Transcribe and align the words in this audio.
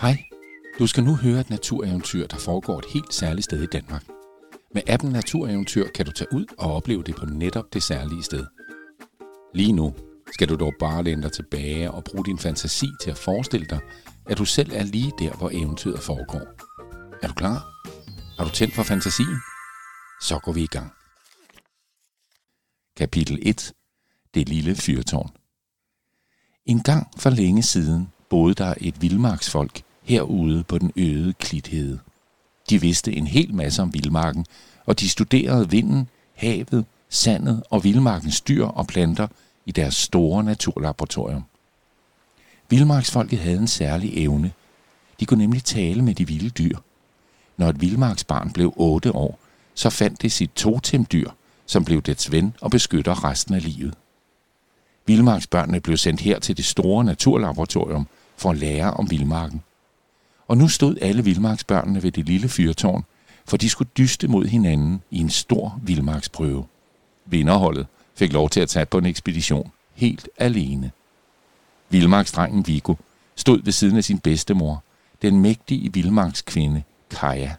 Hej, 0.00 0.24
du 0.78 0.86
skal 0.86 1.04
nu 1.04 1.16
høre 1.16 1.40
et 1.40 1.50
natureventyr, 1.50 2.26
der 2.26 2.36
foregår 2.36 2.78
et 2.78 2.84
helt 2.92 3.14
særligt 3.14 3.44
sted 3.44 3.62
i 3.62 3.66
Danmark. 3.66 4.04
Med 4.74 4.82
appen 4.86 5.12
Natureventyr 5.12 5.88
kan 5.94 6.06
du 6.06 6.12
tage 6.12 6.32
ud 6.32 6.46
og 6.58 6.74
opleve 6.74 7.02
det 7.02 7.16
på 7.16 7.26
netop 7.26 7.64
det 7.72 7.82
særlige 7.82 8.22
sted. 8.22 8.46
Lige 9.54 9.72
nu 9.72 9.94
skal 10.34 10.48
du 10.48 10.56
dog 10.56 10.72
bare 10.78 11.02
læne 11.02 11.22
dig 11.22 11.32
tilbage 11.32 11.90
og 11.90 12.04
bruge 12.04 12.24
din 12.24 12.38
fantasi 12.38 12.86
til 13.02 13.10
at 13.10 13.18
forestille 13.18 13.66
dig, 13.66 13.80
at 14.26 14.38
du 14.38 14.44
selv 14.44 14.72
er 14.74 14.82
lige 14.82 15.12
der, 15.18 15.32
hvor 15.32 15.50
eventyret 15.52 16.00
foregår. 16.00 16.46
Er 17.22 17.28
du 17.28 17.34
klar? 17.34 17.68
Har 18.38 18.44
du 18.44 18.50
tændt 18.50 18.74
for 18.74 18.82
fantasien? 18.82 19.40
Så 20.20 20.38
går 20.38 20.52
vi 20.52 20.62
i 20.62 20.66
gang. 20.66 20.92
Kapitel 22.96 23.38
1. 23.42 23.72
Det 24.34 24.48
lille 24.48 24.74
fyrtårn. 24.74 25.30
En 26.66 26.82
gang 26.82 27.06
for 27.18 27.30
længe 27.30 27.62
siden 27.62 28.08
boede 28.30 28.54
der 28.54 28.74
et 28.80 29.02
vildmarksfolk 29.02 29.82
herude 30.10 30.64
på 30.64 30.78
den 30.78 30.92
øde 30.96 31.32
klithede. 31.32 31.98
De 32.70 32.80
vidste 32.80 33.12
en 33.12 33.26
hel 33.26 33.54
masse 33.54 33.82
om 33.82 33.94
vildmarken, 33.94 34.46
og 34.86 35.00
de 35.00 35.08
studerede 35.08 35.70
vinden, 35.70 36.08
havet, 36.34 36.84
sandet 37.08 37.62
og 37.70 37.84
vildmarkens 37.84 38.40
dyr 38.40 38.64
og 38.64 38.86
planter 38.86 39.28
i 39.66 39.72
deres 39.72 39.94
store 39.94 40.44
naturlaboratorium. 40.44 41.44
Vildmarksfolket 42.68 43.38
havde 43.38 43.58
en 43.58 43.68
særlig 43.68 44.24
evne. 44.24 44.52
De 45.20 45.26
kunne 45.26 45.42
nemlig 45.44 45.64
tale 45.64 46.02
med 46.02 46.14
de 46.14 46.26
vilde 46.26 46.50
dyr. 46.50 46.78
Når 47.56 47.68
et 47.68 47.80
vildmarksbarn 47.80 48.50
blev 48.52 48.72
8 48.76 49.14
år, 49.14 49.38
så 49.74 49.90
fandt 49.90 50.22
det 50.22 50.32
sit 50.32 50.50
totemdyr, 50.50 51.30
som 51.66 51.84
blev 51.84 52.02
dets 52.02 52.32
ven 52.32 52.54
og 52.60 52.70
beskytter 52.70 53.24
resten 53.24 53.54
af 53.54 53.62
livet. 53.62 53.94
Vildmarksbørnene 55.06 55.80
blev 55.80 55.96
sendt 55.96 56.20
her 56.20 56.38
til 56.38 56.56
det 56.56 56.64
store 56.64 57.04
naturlaboratorium 57.04 58.06
for 58.36 58.50
at 58.50 58.58
lære 58.58 58.94
om 58.94 59.10
vildmarken. 59.10 59.62
Og 60.50 60.56
nu 60.56 60.68
stod 60.68 60.96
alle 61.00 61.24
vildmarksbørnene 61.24 62.02
ved 62.02 62.12
det 62.12 62.26
lille 62.26 62.48
fyrtårn, 62.48 63.04
for 63.44 63.56
de 63.56 63.68
skulle 63.68 63.90
dyste 63.98 64.28
mod 64.28 64.46
hinanden 64.46 65.02
i 65.10 65.18
en 65.18 65.30
stor 65.30 65.80
vildmarksprøve. 65.82 66.64
Vinderholdet 67.26 67.86
fik 68.14 68.32
lov 68.32 68.50
til 68.50 68.60
at 68.60 68.68
tage 68.68 68.86
på 68.86 68.98
en 68.98 69.06
ekspedition 69.06 69.72
helt 69.94 70.28
alene. 70.38 70.90
Vildmarksdrengen 71.90 72.66
Vigo 72.66 72.94
stod 73.36 73.62
ved 73.62 73.72
siden 73.72 73.96
af 73.96 74.04
sin 74.04 74.18
bedstemor, 74.18 74.82
den 75.22 75.40
mægtige 75.40 75.92
vildmarkskvinde 75.92 76.82
Kaja. 77.10 77.54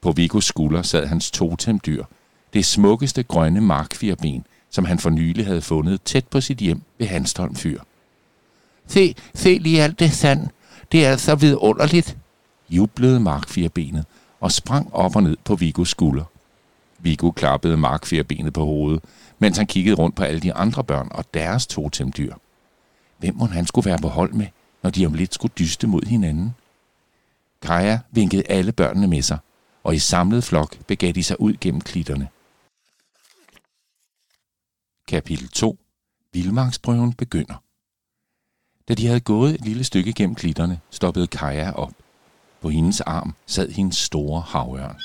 På 0.00 0.12
Vigos 0.12 0.44
skulder 0.44 0.82
sad 0.82 1.06
hans 1.06 1.30
totemdyr, 1.30 2.04
det 2.52 2.64
smukkeste 2.64 3.22
grønne 3.22 3.60
markfirben, 3.60 4.44
som 4.70 4.84
han 4.84 4.98
for 4.98 5.10
nylig 5.10 5.46
havde 5.46 5.62
fundet 5.62 6.02
tæt 6.02 6.26
på 6.26 6.40
sit 6.40 6.58
hjem 6.58 6.82
ved 6.98 7.06
Hanstholm 7.06 7.54
Fyr. 7.54 7.80
Se, 8.86 9.14
se 9.34 9.58
lige 9.58 9.82
alt 9.82 9.98
det 9.98 10.12
sand. 10.12 10.48
Det 10.92 11.06
er 11.06 11.10
altså 11.10 11.34
vidunderligt, 11.34 12.16
jublede 12.70 13.20
markfirbenet 13.20 14.04
og 14.40 14.52
sprang 14.52 14.94
op 14.94 15.16
og 15.16 15.22
ned 15.22 15.36
på 15.44 15.54
Vigos 15.54 15.88
skulder. 15.88 16.24
Vigo 16.98 17.30
klappede 17.30 17.76
markfirbenet 17.76 18.52
på 18.52 18.64
hovedet, 18.64 19.04
mens 19.38 19.56
han 19.56 19.66
kiggede 19.66 19.96
rundt 19.96 20.16
på 20.16 20.22
alle 20.22 20.40
de 20.40 20.54
andre 20.54 20.84
børn 20.84 21.08
og 21.10 21.34
deres 21.34 21.66
totemdyr. 21.66 22.34
Hvem 23.18 23.34
må 23.34 23.46
han 23.46 23.66
skulle 23.66 23.90
være 23.90 23.98
på 23.98 24.08
hold 24.08 24.32
med, 24.32 24.46
når 24.82 24.90
de 24.90 25.06
om 25.06 25.14
lidt 25.14 25.34
skulle 25.34 25.52
dyste 25.58 25.86
mod 25.86 26.02
hinanden? 26.02 26.54
Kaja 27.62 27.98
vinkede 28.10 28.42
alle 28.48 28.72
børnene 28.72 29.06
med 29.06 29.22
sig, 29.22 29.38
og 29.84 29.94
i 29.94 29.98
samlet 29.98 30.44
flok 30.44 30.76
begav 30.86 31.12
de 31.12 31.24
sig 31.24 31.40
ud 31.40 31.54
gennem 31.60 31.80
klitterne. 31.80 32.28
Kapitel 35.08 35.48
2. 35.48 35.78
Vildmarksprøven 36.32 37.12
begynder. 37.12 37.62
Da 38.88 38.94
de 38.94 39.06
havde 39.06 39.20
gået 39.20 39.54
et 39.54 39.60
lille 39.60 39.84
stykke 39.84 40.12
gennem 40.12 40.34
klitterne, 40.34 40.80
stoppede 40.90 41.26
Kaja 41.26 41.72
op. 41.72 41.90
På 42.60 42.68
hendes 42.68 43.00
arm 43.00 43.34
sad 43.46 43.70
hendes 43.70 43.96
store 43.96 44.40
havørn. 44.40 44.96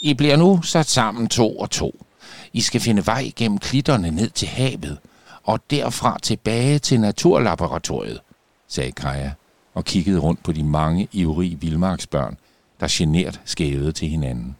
I 0.00 0.14
bliver 0.14 0.36
nu 0.36 0.62
sat 0.62 0.86
sammen 0.86 1.28
to 1.28 1.58
og 1.58 1.70
to. 1.70 2.04
I 2.52 2.60
skal 2.60 2.80
finde 2.80 3.06
vej 3.06 3.32
gennem 3.36 3.58
klitterne 3.58 4.10
ned 4.10 4.30
til 4.30 4.48
havet, 4.48 4.98
og 5.42 5.60
derfra 5.70 6.18
tilbage 6.22 6.78
til 6.78 7.00
naturlaboratoriet, 7.00 8.20
sagde 8.68 8.92
Kaja 8.92 9.32
og 9.74 9.84
kiggede 9.84 10.18
rundt 10.18 10.42
på 10.42 10.52
de 10.52 10.64
mange 10.64 11.08
ivrige 11.12 11.60
vildmarksbørn, 11.60 12.36
der 12.80 12.86
genert 12.90 13.40
skævede 13.44 13.92
til 13.92 14.08
hinanden. 14.08 14.56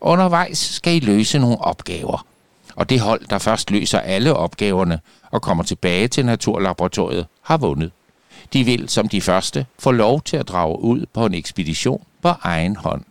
Undervejs 0.00 0.58
skal 0.58 0.96
I 0.96 1.00
løse 1.00 1.38
nogle 1.38 1.58
opgaver, 1.58 2.26
og 2.76 2.90
det 2.90 3.00
hold, 3.00 3.26
der 3.30 3.38
først 3.38 3.70
løser 3.70 4.00
alle 4.00 4.34
opgaverne 4.34 5.00
og 5.30 5.42
kommer 5.42 5.64
tilbage 5.64 6.08
til 6.08 6.26
naturlaboratoriet, 6.26 7.26
har 7.42 7.56
vundet. 7.56 7.92
De 8.52 8.64
vil 8.64 8.88
som 8.88 9.08
de 9.08 9.20
første 9.20 9.66
få 9.78 9.90
lov 9.90 10.22
til 10.22 10.36
at 10.36 10.48
drage 10.48 10.80
ud 10.80 11.06
på 11.12 11.26
en 11.26 11.34
ekspedition 11.34 12.04
på 12.22 12.28
egen 12.28 12.76
hånd. 12.76 13.04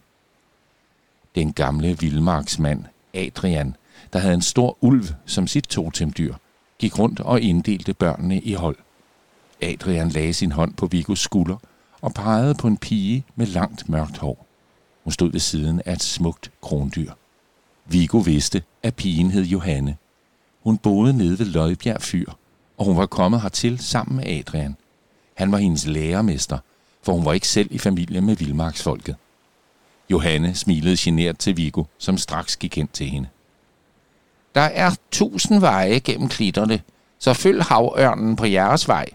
Den 1.35 1.53
gamle 1.53 1.97
vildmarksmand, 1.99 2.85
Adrian, 3.13 3.75
der 4.13 4.19
havde 4.19 4.33
en 4.33 4.41
stor 4.41 4.77
ulv 4.81 5.05
som 5.25 5.47
sit 5.47 5.63
totemdyr, 5.63 6.33
gik 6.79 6.99
rundt 6.99 7.19
og 7.19 7.41
inddelte 7.41 7.93
børnene 7.93 8.39
i 8.39 8.53
hold. 8.53 8.77
Adrian 9.61 10.09
lagde 10.09 10.33
sin 10.33 10.51
hånd 10.51 10.73
på 10.73 10.85
Vigos 10.85 11.19
skulder 11.19 11.57
og 12.01 12.13
pegede 12.13 12.55
på 12.55 12.67
en 12.67 12.77
pige 12.77 13.23
med 13.35 13.47
langt 13.47 13.89
mørkt 13.89 14.17
hår. 14.17 14.45
Hun 15.03 15.11
stod 15.11 15.31
ved 15.31 15.39
siden 15.39 15.81
af 15.85 15.93
et 15.93 16.03
smukt 16.03 16.51
krondyr. 16.61 17.11
Vigo 17.85 18.17
vidste, 18.17 18.63
at 18.83 18.95
pigen 18.95 19.31
hed 19.31 19.43
Johanne. 19.43 19.97
Hun 20.69 20.77
boede 20.77 21.17
nede 21.17 21.39
ved 21.39 21.45
Løjbjerg 21.45 22.01
Fyr, 22.01 22.31
og 22.77 22.85
hun 22.85 22.97
var 22.97 23.05
kommet 23.05 23.41
hertil 23.41 23.79
sammen 23.79 24.15
med 24.15 24.27
Adrian. 24.27 24.77
Han 25.33 25.51
var 25.51 25.57
hendes 25.57 25.85
lærermester, 25.85 26.57
for 27.03 27.13
hun 27.13 27.25
var 27.25 27.33
ikke 27.33 27.47
selv 27.47 27.67
i 27.71 27.77
familie 27.77 28.21
med 28.21 28.35
vildmarksfolket. 28.35 29.15
Johanne 30.09 30.55
smilede 30.55 30.97
genert 30.99 31.37
til 31.37 31.57
Vigo, 31.57 31.83
som 31.97 32.17
straks 32.17 32.57
gik 32.57 32.77
ind 32.77 32.87
til 32.87 33.09
hende. 33.09 33.27
Der 34.55 34.61
er 34.61 34.95
tusind 35.11 35.59
veje 35.59 35.99
gennem 35.99 36.29
klitterne, 36.29 36.81
så 37.19 37.33
følg 37.33 37.63
havørnen 37.63 38.35
på 38.35 38.45
jeres 38.45 38.87
vej, 38.87 39.09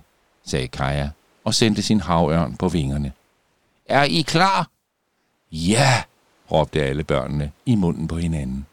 sagde 0.44 0.68
Kaja 0.68 1.10
og 1.44 1.54
sendte 1.54 1.82
sin 1.82 2.00
havørn 2.00 2.56
på 2.56 2.68
vingerne. 2.68 3.12
Er 3.86 4.02
I 4.02 4.22
klar? 4.22 4.68
Ja, 5.52 6.02
råbte 6.52 6.82
alle 6.82 7.04
børnene 7.04 7.52
i 7.66 7.74
munden 7.74 8.08
på 8.08 8.16
hinanden. 8.16 8.66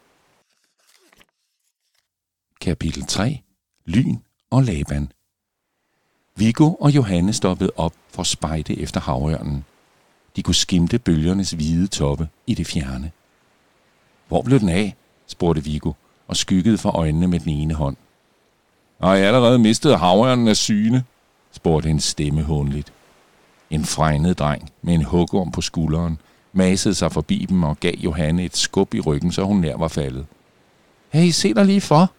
Kapitel 2.62 3.06
3. 3.06 3.42
Lyn 3.86 4.18
og 4.50 4.64
Laban 4.64 5.12
Viggo 6.36 6.74
og 6.74 6.96
Johanne 6.96 7.34
stoppede 7.34 7.72
op 7.76 7.94
for 8.10 8.22
at 8.22 8.28
spejde 8.28 8.80
efter 8.80 9.00
havørnen. 9.00 9.66
De 10.36 10.44
kunne 10.44 10.56
skimte 10.56 11.00
bølgernes 11.00 11.52
hvide 11.52 11.88
toppe 11.88 12.28
i 12.48 12.54
det 12.54 12.68
fjerne. 12.68 13.12
Hvor 14.28 14.42
blev 14.42 14.60
den 14.60 14.70
af? 14.70 14.96
spurgte 15.28 15.64
Viggo 15.64 15.92
og 16.28 16.38
skyggede 16.38 16.78
for 16.78 16.90
øjnene 16.90 17.28
med 17.28 17.40
den 17.40 17.50
ene 17.50 17.74
hånd. 17.74 17.98
Har 19.04 19.16
jeg 19.16 19.28
allerede 19.28 19.60
mistet 19.60 20.00
havørnen 20.00 20.48
af 20.48 20.58
syne? 20.58 21.04
spurgte 21.52 21.90
en 21.90 22.00
stemme 22.00 22.44
håndligt. 22.44 22.94
En 23.70 23.86
fregnet 23.86 24.40
dreng 24.40 24.70
med 24.82 24.94
en 24.94 25.04
hugorm 25.04 25.52
på 25.52 25.62
skulderen 25.62 26.18
masede 26.54 26.96
sig 26.96 27.12
forbi 27.12 27.46
dem 27.50 27.64
og 27.64 27.80
gav 27.80 27.94
Johanne 27.98 28.44
et 28.44 28.58
skub 28.58 28.94
i 28.94 29.00
ryggen, 29.00 29.32
så 29.32 29.44
hun 29.44 29.58
nær 29.58 29.78
var 29.78 29.88
faldet. 29.88 30.26
Hey, 31.10 31.30
se 31.30 31.54
dig 31.54 31.66
lige 31.66 31.82
for, 31.82 32.12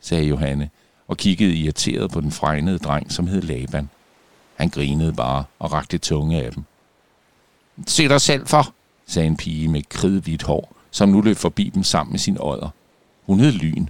sagde 0.00 0.24
Johanne 0.24 0.70
og 1.08 1.16
kiggede 1.16 1.54
irriteret 1.54 2.10
på 2.10 2.20
den 2.20 2.32
fregnede 2.32 2.78
dreng, 2.78 3.12
som 3.12 3.26
hed 3.26 3.42
Laban. 3.42 3.90
Han 4.56 4.68
grinede 4.68 5.12
bare 5.12 5.44
og 5.58 5.72
rakte 5.72 5.98
tunge 5.98 6.42
af 6.42 6.52
dem. 6.52 6.64
Se 7.86 8.08
dig 8.08 8.20
selv 8.20 8.46
for, 8.46 8.74
sagde 9.06 9.26
en 9.26 9.36
pige 9.36 9.68
med 9.68 9.82
kridhvidt 9.88 10.42
hår, 10.42 10.76
som 10.90 11.08
nu 11.08 11.20
løb 11.20 11.36
forbi 11.36 11.70
dem 11.74 11.82
sammen 11.82 12.12
med 12.12 12.18
sin 12.18 12.36
ådder. 12.40 12.68
Hun 13.26 13.40
hed 13.40 13.52
Lyn. 13.52 13.86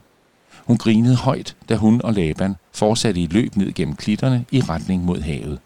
Hun 0.64 0.78
grinede 0.78 1.16
højt, 1.16 1.56
da 1.68 1.76
hun 1.76 2.00
og 2.04 2.12
Laban 2.12 2.56
fortsatte 2.72 3.20
i 3.20 3.26
løb 3.26 3.56
ned 3.56 3.72
gennem 3.72 3.96
klitterne 3.96 4.44
i 4.50 4.60
retning 4.60 5.04
mod 5.04 5.20
havet. 5.20 5.60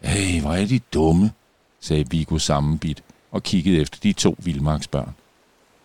Hey, 0.00 0.40
hvor 0.40 0.52
er 0.52 0.66
de 0.66 0.78
dumme, 0.78 1.32
sagde 1.80 2.10
Vigo 2.10 2.38
sammenbit 2.38 3.02
og 3.30 3.42
kiggede 3.42 3.80
efter 3.80 3.98
de 4.02 4.12
to 4.12 4.36
vildmarksbørn. 4.38 5.14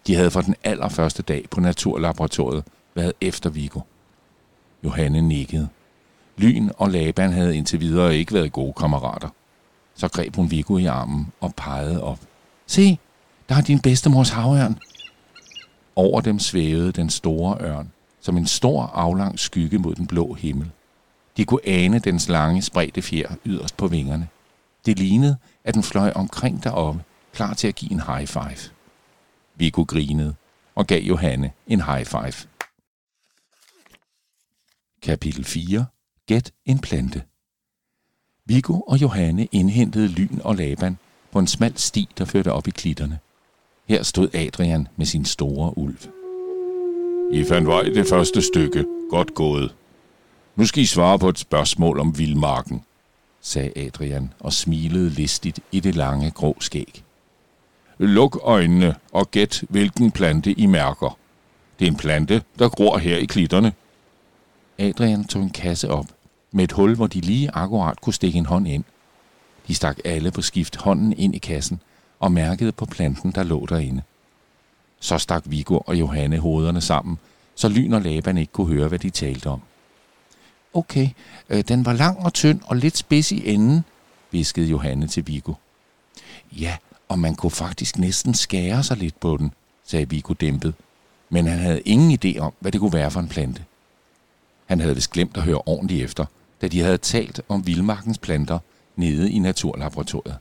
De 0.07 0.15
havde 0.15 0.31
fra 0.31 0.41
den 0.41 0.55
allerførste 0.63 1.23
dag 1.23 1.45
på 1.51 1.59
Naturlaboratoriet 1.59 2.63
været 2.95 3.13
efter 3.21 3.49
Viggo. 3.49 3.79
Johanne 4.83 5.21
nikkede. 5.21 5.69
Lyn 6.37 6.69
og 6.77 6.89
Laban 6.89 7.31
havde 7.31 7.57
indtil 7.57 7.79
videre 7.79 8.17
ikke 8.17 8.33
været 8.33 8.51
gode 8.51 8.73
kammerater. 8.73 9.29
Så 9.95 10.07
greb 10.07 10.35
hun 10.35 10.51
Viggo 10.51 10.77
i 10.77 10.85
armen 10.85 11.27
og 11.41 11.53
pegede 11.55 12.03
op. 12.03 12.19
Se, 12.67 12.99
der 13.49 13.55
er 13.55 13.61
din 13.61 13.79
bedstemors 13.79 14.29
havørn. 14.29 14.77
Over 15.95 16.21
dem 16.21 16.39
svævede 16.39 16.91
den 16.91 17.09
store 17.09 17.57
ørn, 17.61 17.91
som 18.21 18.37
en 18.37 18.47
stor 18.47 18.83
aflang 18.83 19.39
skygge 19.39 19.77
mod 19.77 19.95
den 19.95 20.07
blå 20.07 20.33
himmel. 20.33 20.71
De 21.37 21.45
kunne 21.45 21.67
ane 21.67 21.99
dens 21.99 22.29
lange, 22.29 22.61
spredte 22.61 23.01
fjer 23.01 23.35
yderst 23.45 23.77
på 23.77 23.87
vingerne. 23.87 24.27
Det 24.85 24.99
lignede, 24.99 25.37
at 25.63 25.73
den 25.73 25.83
fløj 25.83 26.11
omkring 26.15 26.63
deroppe, 26.63 27.03
klar 27.33 27.53
til 27.53 27.67
at 27.67 27.75
give 27.75 27.91
en 27.91 28.01
high 28.01 28.27
five. 28.27 28.71
Viggo 29.55 29.83
grinede 29.83 30.35
og 30.75 30.87
gav 30.87 31.01
Johanne 31.01 31.51
en 31.67 31.81
high 31.81 32.05
five. 32.05 32.33
Kapitel 35.03 35.43
4. 35.43 35.85
Gæt 36.27 36.51
en 36.65 36.79
plante. 36.79 37.21
Viggo 38.45 38.79
og 38.79 39.01
Johanne 39.01 39.47
indhentede 39.51 40.07
Lyn 40.07 40.39
og 40.43 40.55
Laban 40.55 40.97
på 41.31 41.39
en 41.39 41.47
smal 41.47 41.77
sti, 41.77 42.09
der 42.17 42.25
førte 42.25 42.51
op 42.51 42.67
i 42.67 42.71
klitterne. 42.71 43.19
Her 43.87 44.03
stod 44.03 44.35
Adrian 44.35 44.87
med 44.95 45.05
sin 45.05 45.25
store 45.25 45.77
ulv. 45.77 45.97
I 47.31 47.43
fandt 47.43 47.67
vej 47.67 47.83
det 47.83 48.07
første 48.07 48.41
stykke. 48.41 48.85
Godt 49.09 49.33
gået. 49.33 49.75
Nu 50.55 50.65
skal 50.65 50.83
I 50.83 50.85
svare 50.85 51.19
på 51.19 51.29
et 51.29 51.39
spørgsmål 51.39 51.99
om 51.99 52.17
vildmarken, 52.17 52.83
sagde 53.41 53.77
Adrian 53.77 54.33
og 54.39 54.53
smilede 54.53 55.09
listigt 55.09 55.59
i 55.71 55.79
det 55.79 55.95
lange 55.95 56.31
grå 56.31 56.57
skæg. 56.59 57.03
Luk 57.97 58.39
øjnene 58.43 58.95
og 59.11 59.31
gæt, 59.31 59.63
hvilken 59.69 60.11
plante 60.11 60.51
I 60.51 60.65
mærker. 60.65 61.17
Det 61.79 61.87
er 61.87 61.91
en 61.91 61.97
plante, 61.97 62.43
der 62.59 62.69
gror 62.69 62.97
her 62.97 63.17
i 63.17 63.25
klitterne. 63.25 63.73
Adrian 64.79 65.23
tog 65.23 65.41
en 65.41 65.49
kasse 65.49 65.89
op 65.89 66.05
med 66.51 66.63
et 66.63 66.71
hul, 66.71 66.95
hvor 66.95 67.07
de 67.07 67.21
lige 67.21 67.51
akkurat 67.53 68.01
kunne 68.01 68.13
stikke 68.13 68.37
en 68.37 68.45
hånd 68.45 68.67
ind. 68.67 68.83
De 69.67 69.75
stak 69.75 69.97
alle 70.05 70.31
på 70.31 70.41
skift 70.41 70.75
hånden 70.75 71.13
ind 71.17 71.35
i 71.35 71.37
kassen 71.37 71.79
og 72.19 72.31
mærkede 72.31 72.71
på 72.71 72.85
planten, 72.85 73.31
der 73.31 73.43
lå 73.43 73.65
derinde. 73.65 74.01
Så 74.99 75.17
stak 75.17 75.43
Viggo 75.45 75.77
og 75.77 75.99
Johanne 75.99 76.39
hovederne 76.39 76.81
sammen, 76.81 77.19
så 77.55 77.69
Lyn 77.69 77.93
og 77.93 78.01
Laban 78.01 78.37
ikke 78.37 78.53
kunne 78.53 78.67
høre, 78.67 78.87
hvad 78.87 78.99
de 78.99 79.09
talte 79.09 79.47
om. 79.47 79.61
Okay, 80.73 81.09
øh, 81.49 81.63
den 81.67 81.85
var 81.85 81.93
lang 81.93 82.19
og 82.19 82.33
tynd 82.33 82.59
og 82.63 82.75
lidt 82.75 82.97
spids 82.97 83.31
i 83.31 83.53
enden, 83.53 83.85
viskede 84.31 84.67
Johanne 84.67 85.07
til 85.07 85.27
Viggo. 85.27 85.53
Ja, 86.51 86.77
og 87.09 87.19
man 87.19 87.35
kunne 87.35 87.51
faktisk 87.51 87.97
næsten 87.97 88.33
skære 88.33 88.83
sig 88.83 88.97
lidt 88.97 89.19
på 89.19 89.37
den, 89.37 89.51
sagde 89.85 90.09
Viggo 90.09 90.33
dæmpet. 90.33 90.73
Men 91.29 91.47
han 91.47 91.59
havde 91.59 91.81
ingen 91.81 92.19
idé 92.25 92.39
om, 92.39 92.53
hvad 92.59 92.71
det 92.71 92.81
kunne 92.81 92.93
være 92.93 93.11
for 93.11 93.19
en 93.19 93.27
plante. 93.27 93.63
Han 94.73 94.79
havde 94.79 94.95
vist 94.95 95.11
glemt 95.11 95.37
at 95.37 95.43
høre 95.43 95.61
ordentligt 95.65 96.03
efter, 96.03 96.25
da 96.61 96.67
de 96.67 96.81
havde 96.81 96.97
talt 96.97 97.41
om 97.49 97.67
vildmarkens 97.67 98.17
planter 98.17 98.59
nede 98.95 99.31
i 99.31 99.39
naturlaboratoriet. 99.39 100.37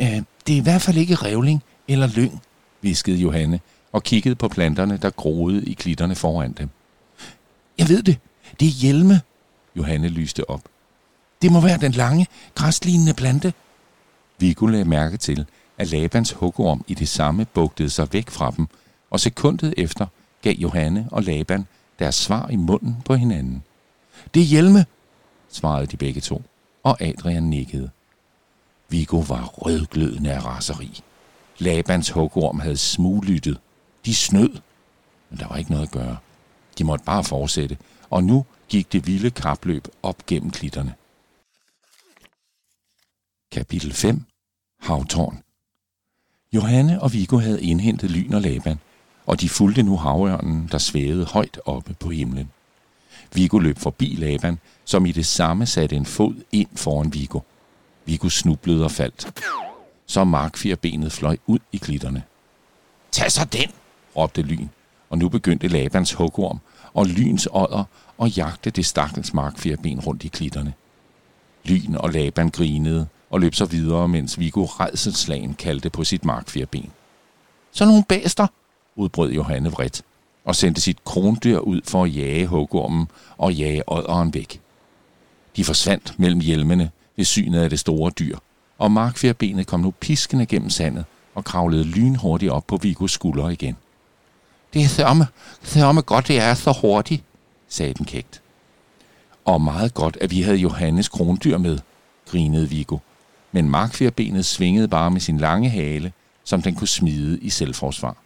Øh, 0.00 0.22
det 0.46 0.52
er 0.52 0.56
i 0.56 0.60
hvert 0.60 0.82
fald 0.82 0.96
ikke 0.96 1.14
revling 1.14 1.62
eller 1.88 2.06
lyng, 2.06 2.42
viskede 2.80 3.16
Johanne 3.16 3.60
og 3.92 4.02
kiggede 4.02 4.34
på 4.34 4.48
planterne, 4.48 4.96
der 4.96 5.10
groede 5.10 5.64
i 5.64 5.72
klitterne 5.72 6.14
foran 6.14 6.52
dem. 6.52 6.68
Jeg 7.78 7.88
ved 7.88 8.02
det. 8.02 8.18
Det 8.60 8.68
er 8.68 8.72
hjelme, 8.72 9.20
Johanne 9.76 10.08
lyste 10.08 10.50
op. 10.50 10.62
Det 11.42 11.52
må 11.52 11.60
være 11.60 11.78
den 11.78 11.92
lange, 11.92 12.26
græslignende 12.54 13.14
plante. 13.14 13.52
Viggo 14.38 14.66
lagde 14.66 14.84
mærke 14.84 15.16
til, 15.16 15.46
at 15.78 15.90
Labans 15.90 16.32
hugorm 16.32 16.84
i 16.86 16.94
det 16.94 17.08
samme 17.08 17.44
bugtede 17.44 17.90
sig 17.90 18.12
væk 18.12 18.30
fra 18.30 18.50
dem, 18.56 18.66
og 19.10 19.20
sekundet 19.20 19.74
efter 19.76 20.06
gav 20.42 20.54
Johanne 20.54 21.08
og 21.10 21.22
Laban 21.22 21.66
deres 21.98 22.14
svar 22.14 22.48
i 22.48 22.56
munden 22.56 23.02
på 23.04 23.14
hinanden. 23.14 23.62
Det 24.34 24.42
er 24.42 24.46
hjelme, 24.46 24.86
svarede 25.48 25.86
de 25.86 25.96
begge 25.96 26.20
to, 26.20 26.42
og 26.82 27.02
Adrian 27.02 27.42
nikkede. 27.42 27.90
Viggo 28.88 29.18
var 29.18 29.44
rødglødende 29.44 30.32
af 30.32 30.44
raseri. 30.44 31.00
Labans 31.58 32.10
hugorm 32.10 32.60
havde 32.60 32.76
smuglyttet. 32.76 33.60
De 34.04 34.14
snød, 34.14 34.50
men 35.30 35.38
der 35.38 35.48
var 35.48 35.56
ikke 35.56 35.70
noget 35.70 35.86
at 35.86 35.92
gøre. 35.92 36.16
De 36.78 36.84
måtte 36.84 37.04
bare 37.04 37.24
fortsætte, 37.24 37.78
og 38.10 38.24
nu 38.24 38.46
gik 38.68 38.92
det 38.92 39.06
vilde 39.06 39.30
kapløb 39.30 39.88
op 40.02 40.26
gennem 40.26 40.50
klitterne. 40.50 40.94
Kapitel 43.52 43.92
5 43.92 44.24
Havtårn 44.80 45.42
Johanne 46.52 47.02
og 47.02 47.12
Viggo 47.12 47.38
havde 47.38 47.62
indhentet 47.62 48.10
Lyn 48.10 48.34
og 48.34 48.40
Laban, 48.40 48.78
og 49.28 49.40
de 49.40 49.48
fulgte 49.48 49.82
nu 49.82 49.96
havørnen, 49.96 50.68
der 50.72 50.78
svævede 50.78 51.24
højt 51.24 51.60
oppe 51.64 51.94
på 51.94 52.10
himlen. 52.10 52.50
Viggo 53.34 53.58
løb 53.58 53.78
forbi 53.78 54.16
Laban, 54.18 54.58
som 54.84 55.06
i 55.06 55.12
det 55.12 55.26
samme 55.26 55.66
satte 55.66 55.96
en 55.96 56.06
fod 56.06 56.34
ind 56.52 56.68
foran 56.76 57.14
Viggo. 57.14 57.40
Viggo 58.04 58.28
snublede 58.28 58.84
og 58.84 58.90
faldt. 58.90 59.42
Så 60.06 60.24
markfirbenet 60.24 61.12
fløj 61.12 61.36
ud 61.46 61.58
i 61.72 61.76
klitterne. 61.76 62.22
Tag 63.12 63.32
så 63.32 63.44
den, 63.44 63.70
råbte 64.16 64.42
Lyn, 64.42 64.68
og 65.10 65.18
nu 65.18 65.28
begyndte 65.28 65.68
Labans 65.68 66.12
hugorm 66.12 66.58
og 66.94 67.06
Lyns 67.06 67.48
ådder 67.52 67.84
og 68.18 68.30
jagte 68.30 68.70
det 68.70 68.86
stakkels 68.86 69.34
markfirben 69.34 70.00
rundt 70.00 70.24
i 70.24 70.28
klitterne. 70.28 70.74
Lyn 71.64 71.94
og 71.94 72.10
Laban 72.10 72.50
grinede 72.50 73.06
og 73.30 73.40
løb 73.40 73.54
så 73.54 73.64
videre, 73.64 74.08
mens 74.08 74.38
Viggo 74.38 74.64
redselslagen 74.64 75.54
kaldte 75.54 75.90
på 75.90 76.04
sit 76.04 76.24
markfirben. 76.24 76.90
Så 77.72 77.84
nogle 77.84 78.04
bæster, 78.08 78.46
udbrød 78.98 79.32
Johanne 79.32 79.70
vredt 79.70 80.02
og 80.44 80.56
sendte 80.56 80.80
sit 80.80 81.04
krondyr 81.04 81.58
ud 81.58 81.80
for 81.84 82.04
at 82.04 82.16
jage 82.16 82.46
hugormen 82.46 83.08
og 83.38 83.54
jage 83.54 83.82
odderen 83.86 84.34
væk. 84.34 84.60
De 85.56 85.64
forsvandt 85.64 86.18
mellem 86.18 86.40
hjelmene 86.40 86.90
ved 87.16 87.24
synet 87.24 87.60
af 87.60 87.70
det 87.70 87.78
store 87.78 88.10
dyr, 88.10 88.38
og 88.78 88.92
markfjerbenet 88.92 89.66
kom 89.66 89.80
nu 89.80 89.90
piskende 89.90 90.46
gennem 90.46 90.70
sandet 90.70 91.04
og 91.34 91.44
kravlede 91.44 91.84
lynhurtigt 91.84 92.52
op 92.52 92.66
på 92.66 92.76
Vigos 92.76 93.12
skulder 93.12 93.48
igen. 93.48 93.76
Det 94.74 94.82
er 94.82 94.88
sørme, 94.88 95.26
sørme 95.62 96.02
godt, 96.02 96.28
det 96.28 96.38
er 96.38 96.54
så 96.54 96.78
hurtigt, 96.80 97.24
sagde 97.68 97.94
den 97.94 98.06
kægt. 98.06 98.42
Og 99.44 99.60
meget 99.60 99.94
godt, 99.94 100.18
at 100.20 100.30
vi 100.30 100.42
havde 100.42 100.56
Johannes 100.56 101.08
krondyr 101.08 101.58
med, 101.58 101.78
grinede 102.26 102.68
Vigo. 102.68 102.98
Men 103.52 103.70
markfjerbenet 103.70 104.44
svingede 104.44 104.88
bare 104.88 105.10
med 105.10 105.20
sin 105.20 105.38
lange 105.38 105.68
hale, 105.68 106.12
som 106.44 106.62
den 106.62 106.74
kunne 106.74 106.88
smide 106.88 107.38
i 107.38 107.50
selvforsvar. 107.50 108.16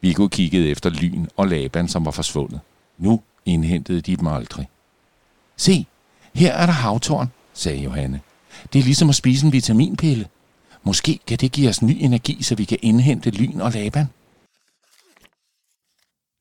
Viggo 0.00 0.28
kiggede 0.28 0.68
efter 0.68 0.90
Lyn 0.90 1.26
og 1.36 1.48
Laban, 1.48 1.88
som 1.88 2.04
var 2.04 2.10
forsvundet. 2.10 2.60
Nu 2.98 3.20
indhentede 3.44 4.00
de 4.00 4.16
dem 4.16 4.26
aldrig. 4.26 4.68
Se, 5.56 5.86
her 6.34 6.52
er 6.52 6.66
der 6.66 6.72
havtårn, 6.72 7.32
sagde 7.54 7.82
Johanne. 7.82 8.20
Det 8.72 8.78
er 8.78 8.82
ligesom 8.82 9.08
at 9.08 9.14
spise 9.14 9.46
en 9.46 9.52
vitaminpille. 9.52 10.28
Måske 10.82 11.18
kan 11.26 11.38
det 11.38 11.52
give 11.52 11.68
os 11.68 11.82
ny 11.82 11.96
energi, 12.00 12.42
så 12.42 12.54
vi 12.54 12.64
kan 12.64 12.78
indhente 12.82 13.30
Lyn 13.30 13.60
og 13.60 13.72
Laban. 13.72 14.06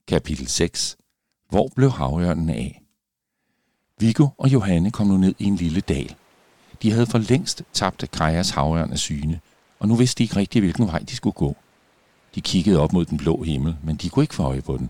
Kapitel 0.07 0.47
6. 0.47 0.97
Hvor 1.49 1.69
blev 1.75 1.91
havørnen 1.91 2.49
af? 2.49 2.81
Viggo 3.99 4.27
og 4.37 4.53
Johanne 4.53 4.91
kom 4.91 5.07
nu 5.07 5.17
ned 5.17 5.35
i 5.39 5.45
en 5.45 5.55
lille 5.55 5.81
dal. 5.81 6.15
De 6.81 6.91
havde 6.91 7.05
for 7.05 7.17
længst 7.17 7.63
tabt 7.73 8.11
Kajas 8.11 8.49
havørn 8.49 8.91
af 8.91 8.97
syne, 8.97 9.39
og 9.79 9.87
nu 9.87 9.95
vidste 9.95 10.17
de 10.17 10.23
ikke 10.23 10.35
rigtig, 10.35 10.61
hvilken 10.61 10.87
vej 10.87 10.99
de 10.99 11.15
skulle 11.15 11.33
gå. 11.33 11.57
De 12.35 12.41
kiggede 12.41 12.79
op 12.79 12.93
mod 12.93 13.05
den 13.05 13.17
blå 13.17 13.43
himmel, 13.43 13.75
men 13.83 13.95
de 13.95 14.09
kunne 14.09 14.23
ikke 14.23 14.35
få 14.35 14.43
øje 14.43 14.61
på 14.61 14.77
den. 14.77 14.89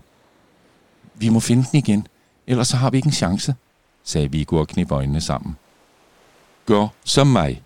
Vi 1.14 1.28
må 1.28 1.40
finde 1.40 1.66
den 1.70 1.78
igen, 1.78 2.06
ellers 2.46 2.68
så 2.68 2.76
har 2.76 2.90
vi 2.90 2.96
ikke 2.96 3.06
en 3.06 3.12
chance, 3.12 3.54
sagde 4.04 4.30
Viggo 4.30 4.56
og 4.56 4.68
knep 4.68 4.92
øjnene 4.92 5.20
sammen. 5.20 5.56
Gør 6.66 6.88
som 7.04 7.26
mig. 7.26 7.62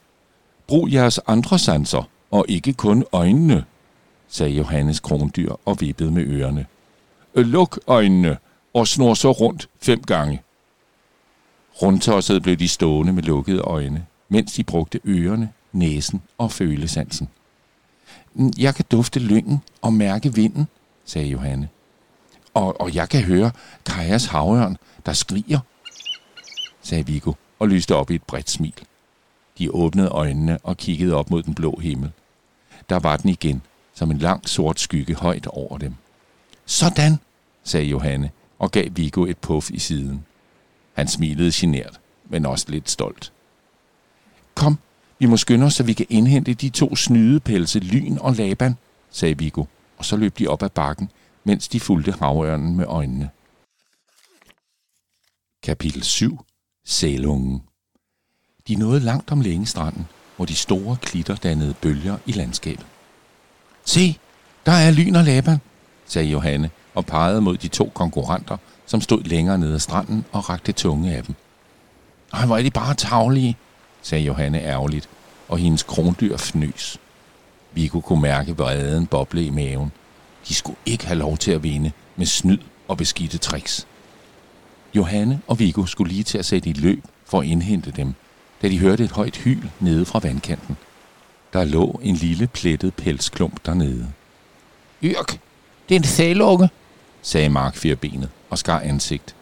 Brug 0.66 0.92
jeres 0.92 1.18
andre 1.26 1.58
sanser, 1.58 2.08
og 2.30 2.44
ikke 2.48 2.72
kun 2.72 3.04
øjnene, 3.12 3.64
sagde 4.28 4.52
Johannes 4.52 5.00
krondyr 5.00 5.52
og 5.64 5.80
vippede 5.80 6.10
med 6.10 6.22
ørerne. 6.22 6.66
Luk 7.34 7.80
øjnene 7.86 8.36
og 8.74 8.88
snor 8.88 9.14
så 9.14 9.32
rundt 9.32 9.68
fem 9.80 10.02
gange. 10.02 10.42
Rundtosset 11.82 12.42
blev 12.42 12.56
de 12.56 12.68
stående 12.68 13.12
med 13.12 13.22
lukkede 13.22 13.60
øjne, 13.60 14.06
mens 14.28 14.52
de 14.52 14.64
brugte 14.64 15.00
ørerne, 15.04 15.52
næsen 15.72 16.22
og 16.38 16.52
følesansen. 16.52 17.28
Mm, 18.34 18.52
jeg 18.58 18.74
kan 18.74 18.84
dufte 18.90 19.20
lyngen 19.20 19.62
og 19.82 19.92
mærke 19.92 20.34
vinden, 20.34 20.68
sagde 21.04 21.28
Johanne. 21.28 21.68
Og, 22.54 22.80
og 22.80 22.94
jeg 22.94 23.08
kan 23.08 23.22
høre 23.22 23.50
Kajas 23.86 24.24
havørn, 24.24 24.76
der 25.06 25.12
skriger, 25.12 25.58
sagde 26.82 27.06
Viggo 27.06 27.32
og 27.58 27.68
lyste 27.68 27.94
op 27.94 28.10
i 28.10 28.14
et 28.14 28.22
bredt 28.22 28.50
smil. 28.50 28.74
De 29.58 29.70
åbnede 29.70 30.08
øjnene 30.08 30.58
og 30.62 30.76
kiggede 30.76 31.14
op 31.14 31.30
mod 31.30 31.42
den 31.42 31.54
blå 31.54 31.78
himmel. 31.80 32.12
Der 32.88 32.98
var 32.98 33.16
den 33.16 33.30
igen, 33.30 33.62
som 33.94 34.10
en 34.10 34.18
lang 34.18 34.48
sort 34.48 34.80
skygge 34.80 35.14
højt 35.14 35.46
over 35.46 35.78
dem. 35.78 35.94
Sådan, 36.66 37.18
sagde 37.64 37.86
Johanne 37.86 38.30
og 38.58 38.70
gav 38.70 38.88
Viggo 38.92 39.24
et 39.24 39.38
puff 39.38 39.70
i 39.70 39.78
siden. 39.78 40.24
Han 40.92 41.08
smilede 41.08 41.50
genert, 41.54 42.00
men 42.24 42.46
også 42.46 42.66
lidt 42.68 42.90
stolt. 42.90 43.32
Kom, 44.54 44.78
vi 45.18 45.26
må 45.26 45.36
skynde 45.36 45.66
os, 45.66 45.74
så 45.74 45.82
vi 45.82 45.92
kan 45.92 46.06
indhente 46.08 46.54
de 46.54 46.68
to 46.68 46.96
snydepelse, 46.96 47.78
Lyn 47.78 48.18
og 48.20 48.34
Laban, 48.34 48.76
sagde 49.10 49.38
Viggo, 49.38 49.64
og 49.98 50.04
så 50.04 50.16
løb 50.16 50.38
de 50.38 50.48
op 50.48 50.62
ad 50.62 50.70
bakken, 50.70 51.10
mens 51.44 51.68
de 51.68 51.80
fulgte 51.80 52.12
havørnen 52.12 52.76
med 52.76 52.86
øjnene. 52.86 53.30
Kapitel 55.62 56.02
7. 56.02 56.38
Sælungen 56.86 57.62
De 58.68 58.74
nåede 58.74 59.00
langt 59.00 59.32
om 59.32 59.40
længe 59.40 59.66
stranden, 59.66 60.06
hvor 60.36 60.44
de 60.44 60.54
store 60.54 60.96
klitter 61.02 61.36
dannede 61.36 61.74
bølger 61.74 62.18
i 62.26 62.32
landskabet. 62.32 62.86
Se, 63.84 64.18
der 64.66 64.72
er 64.72 64.90
Lyn 64.90 65.14
og 65.14 65.24
Laban, 65.24 65.58
sagde 66.06 66.28
Johanne 66.28 66.70
og 66.94 67.06
pegede 67.06 67.40
mod 67.40 67.56
de 67.56 67.68
to 67.68 67.90
konkurrenter, 67.94 68.56
som 68.86 69.00
stod 69.00 69.22
længere 69.22 69.58
nede 69.58 69.74
ad 69.74 69.78
stranden 69.78 70.24
og 70.32 70.48
rakte 70.48 70.72
tunge 70.72 71.16
af 71.16 71.24
dem. 71.24 71.34
Ej, 72.32 72.46
hvor 72.46 72.56
er 72.56 72.62
de 72.62 72.70
bare 72.70 72.94
tavlige, 72.94 73.56
sagde 74.04 74.24
Johanne 74.24 74.60
ærgerligt, 74.60 75.08
og 75.48 75.58
hendes 75.58 75.82
krondyr 75.82 76.36
fnøs. 76.36 76.98
Viggo 77.72 78.00
kunne 78.00 78.22
mærke 78.22 78.56
vreden 78.56 79.06
boble 79.06 79.44
i 79.44 79.50
maven. 79.50 79.92
De 80.48 80.54
skulle 80.54 80.76
ikke 80.86 81.06
have 81.06 81.18
lov 81.18 81.36
til 81.36 81.52
at 81.52 81.62
vinde 81.62 81.92
med 82.16 82.26
snyd 82.26 82.58
og 82.88 82.96
beskidte 82.96 83.38
tricks. 83.38 83.86
Johanne 84.94 85.40
og 85.46 85.58
Viggo 85.58 85.86
skulle 85.86 86.12
lige 86.12 86.24
til 86.24 86.38
at 86.38 86.44
sætte 86.44 86.70
i 86.70 86.72
løb, 86.72 87.04
for 87.24 87.40
at 87.40 87.46
indhente 87.46 87.90
dem, 87.90 88.14
da 88.62 88.68
de 88.68 88.78
hørte 88.78 89.04
et 89.04 89.10
højt 89.10 89.36
hyl 89.36 89.68
nede 89.80 90.04
fra 90.04 90.18
vandkanten. 90.18 90.76
Der 91.52 91.64
lå 91.64 92.00
en 92.02 92.14
lille 92.14 92.46
plettet 92.46 92.94
pelsklump 92.94 93.66
dernede. 93.66 94.12
Yrk, 95.02 95.40
det 95.88 95.94
er 95.94 95.98
en 95.98 96.04
sælunge, 96.04 96.68
sagde 97.22 97.48
Mark 97.48 97.76
firbenet 97.76 98.30
og 98.50 98.58
skar 98.58 98.80
ansigt. 98.80 99.34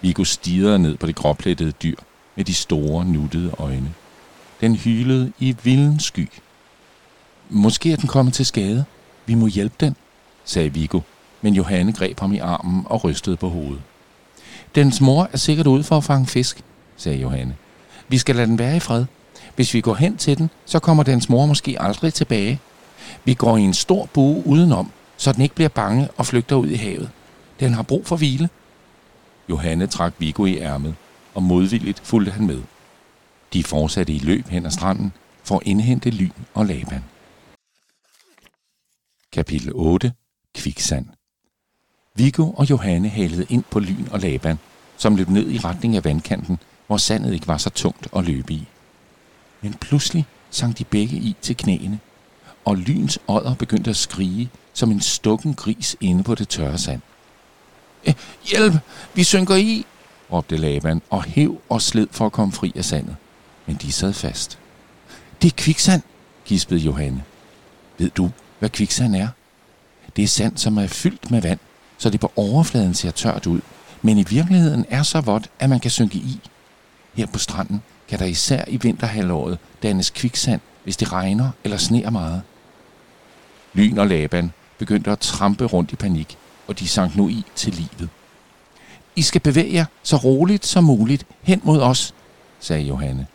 Viggo 0.00 0.24
stirrede 0.24 0.78
ned 0.78 0.96
på 0.96 1.06
det 1.06 1.14
gråplettede 1.14 1.72
dyr 1.72 1.96
med 2.36 2.44
de 2.44 2.54
store, 2.54 3.04
nuttede 3.04 3.50
øjne. 3.58 3.94
Den 4.60 4.76
hylede 4.76 5.32
i 5.38 5.56
vilden 5.62 6.00
sky. 6.00 6.28
Måske 7.50 7.92
er 7.92 7.96
den 7.96 8.08
kommet 8.08 8.34
til 8.34 8.46
skade. 8.46 8.84
Vi 9.26 9.34
må 9.34 9.46
hjælpe 9.46 9.74
den, 9.80 9.96
sagde 10.44 10.74
Viggo, 10.74 11.00
men 11.42 11.54
Johanne 11.54 11.92
greb 11.92 12.20
ham 12.20 12.32
i 12.32 12.38
armen 12.38 12.82
og 12.86 13.04
rystede 13.04 13.36
på 13.36 13.48
hovedet. 13.48 13.82
Dens 14.74 15.00
mor 15.00 15.28
er 15.32 15.36
sikkert 15.36 15.66
ude 15.66 15.84
for 15.84 15.96
at 15.96 16.04
fange 16.04 16.26
fisk, 16.26 16.62
sagde 16.96 17.18
Johanne. 17.18 17.56
Vi 18.08 18.18
skal 18.18 18.36
lade 18.36 18.46
den 18.46 18.58
være 18.58 18.76
i 18.76 18.80
fred. 18.80 19.04
Hvis 19.56 19.74
vi 19.74 19.80
går 19.80 19.94
hen 19.94 20.16
til 20.16 20.38
den, 20.38 20.50
så 20.64 20.78
kommer 20.78 21.02
dens 21.02 21.28
mor 21.28 21.46
måske 21.46 21.76
aldrig 21.82 22.14
tilbage. 22.14 22.60
Vi 23.24 23.34
går 23.34 23.56
i 23.56 23.60
en 23.60 23.74
stor 23.74 24.06
bue 24.06 24.46
udenom, 24.46 24.90
så 25.16 25.32
den 25.32 25.42
ikke 25.42 25.54
bliver 25.54 25.68
bange 25.68 26.08
og 26.16 26.26
flygter 26.26 26.56
ud 26.56 26.66
i 26.66 26.74
havet. 26.74 27.10
Den 27.60 27.72
har 27.74 27.82
brug 27.82 28.06
for 28.06 28.16
hvile. 28.16 28.48
Johanne 29.48 29.86
trak 29.86 30.12
Viggo 30.18 30.44
i 30.44 30.58
ærmet, 30.58 30.94
og 31.34 31.42
modvilligt 31.42 32.00
fulgte 32.00 32.32
han 32.32 32.46
med. 32.46 32.62
De 33.52 33.64
fortsatte 33.64 34.12
i 34.12 34.18
løb 34.18 34.48
hen 34.48 34.66
ad 34.66 34.70
stranden 34.70 35.12
for 35.44 35.56
at 35.56 35.66
indhente 35.66 36.10
Lyn 36.10 36.30
og 36.54 36.66
Laban. 36.66 37.04
Kapitel 39.32 39.70
8. 39.74 40.12
Kviksand 40.54 41.06
Viggo 42.14 42.50
og 42.50 42.70
Johanne 42.70 43.08
halede 43.08 43.46
ind 43.48 43.64
på 43.70 43.80
Lyn 43.80 44.08
og 44.10 44.20
Laban, 44.20 44.58
som 44.96 45.16
løb 45.16 45.28
ned 45.28 45.50
i 45.50 45.58
retning 45.58 45.96
af 45.96 46.04
vandkanten, 46.04 46.58
hvor 46.86 46.96
sandet 46.96 47.34
ikke 47.34 47.48
var 47.48 47.56
så 47.56 47.70
tungt 47.70 48.08
at 48.16 48.24
løbe 48.24 48.52
i. 48.52 48.68
Men 49.60 49.74
pludselig 49.74 50.26
sank 50.50 50.78
de 50.78 50.84
begge 50.84 51.16
i 51.16 51.36
til 51.42 51.56
knæene, 51.56 52.00
og 52.64 52.76
Lyns 52.76 53.18
ådder 53.28 53.54
begyndte 53.54 53.90
at 53.90 53.96
skrige 53.96 54.50
som 54.72 54.90
en 54.90 55.00
stukken 55.00 55.54
gris 55.54 55.96
inde 56.00 56.22
på 56.22 56.34
det 56.34 56.48
tørre 56.48 56.78
sand. 56.78 57.00
Hjælp! 58.50 58.74
Vi 59.14 59.24
synker 59.24 59.54
i! 59.54 59.86
Råbte 60.32 60.56
Laban 60.56 61.02
og 61.10 61.22
hæv 61.22 61.60
og 61.68 61.82
sled 61.82 62.08
for 62.10 62.26
at 62.26 62.32
komme 62.32 62.52
fri 62.52 62.72
af 62.76 62.84
sandet. 62.84 63.16
Men 63.66 63.76
de 63.76 63.92
sad 63.92 64.12
fast. 64.12 64.58
Det 65.42 65.48
er 65.48 65.56
kviksand, 65.56 66.02
gispede 66.44 66.80
Johanne. 66.80 67.24
Ved 67.98 68.10
du, 68.10 68.30
hvad 68.58 68.70
kviksand 68.70 69.16
er? 69.16 69.28
Det 70.16 70.24
er 70.24 70.28
sand, 70.28 70.56
som 70.56 70.78
er 70.78 70.86
fyldt 70.86 71.30
med 71.30 71.42
vand, 71.42 71.58
så 71.98 72.10
det 72.10 72.20
på 72.20 72.32
overfladen 72.36 72.94
ser 72.94 73.10
tørt 73.10 73.46
ud, 73.46 73.60
men 74.02 74.18
i 74.18 74.24
virkeligheden 74.28 74.86
er 74.88 75.02
så 75.02 75.20
vådt, 75.20 75.50
at 75.58 75.70
man 75.70 75.80
kan 75.80 75.90
synke 75.90 76.18
i. 76.18 76.40
Her 77.14 77.26
på 77.26 77.38
stranden 77.38 77.82
kan 78.08 78.18
der 78.18 78.24
især 78.24 78.64
i 78.68 78.76
vinterhalvåret 78.76 79.58
dannes 79.82 80.10
kviksand, 80.10 80.60
hvis 80.84 80.96
det 80.96 81.12
regner 81.12 81.50
eller 81.64 81.76
sneer 81.76 82.10
meget. 82.10 82.42
Lyn 83.72 83.98
og 83.98 84.06
Laban 84.06 84.52
begyndte 84.78 85.10
at 85.10 85.18
trampe 85.18 85.64
rundt 85.64 85.92
i 85.92 85.96
panik, 85.96 86.38
og 86.66 86.78
de 86.78 86.88
sank 86.88 87.16
nu 87.16 87.28
i 87.28 87.44
til 87.54 87.72
livet. 87.72 88.08
I 89.16 89.22
skal 89.22 89.40
bevæge 89.40 89.74
jer 89.74 89.84
så 90.02 90.16
roligt 90.16 90.66
som 90.66 90.84
muligt 90.84 91.26
hen 91.42 91.60
mod 91.64 91.80
os, 91.80 92.14
sagde 92.60 92.82
Johanne. 92.82 93.26